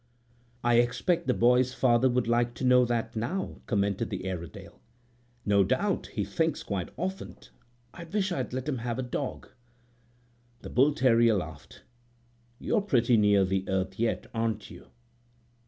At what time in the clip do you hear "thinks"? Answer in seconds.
6.25-6.63